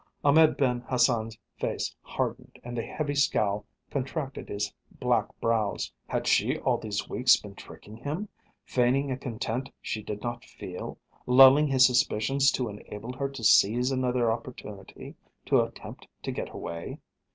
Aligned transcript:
Ahmed 0.23 0.57
Ben 0.57 0.79
Hassan's 0.89 1.37
face 1.59 1.93
hardened 2.01 2.57
and 2.63 2.75
the 2.75 2.81
heavy 2.81 3.13
scowl 3.13 3.67
contracted 3.91 4.49
his 4.49 4.73
black 4.99 5.27
brows. 5.39 5.93
Had 6.07 6.25
she 6.25 6.57
all 6.57 6.79
these 6.79 7.07
weeks 7.07 7.37
been 7.37 7.53
tricking 7.53 7.97
him 7.97 8.27
feigning 8.65 9.11
a 9.11 9.17
content 9.17 9.69
she 9.79 10.01
did 10.01 10.23
not 10.23 10.43
feel, 10.43 10.97
lulling 11.27 11.67
his 11.67 11.85
suspicions 11.85 12.49
to 12.53 12.67
enable 12.67 13.13
her 13.13 13.29
to 13.29 13.43
seize 13.43 13.91
another 13.91 14.31
opportunity 14.31 15.13
to 15.45 15.59
attempt 15.61 16.07
to 16.23 16.31
get 16.31 16.49
away? 16.49 16.97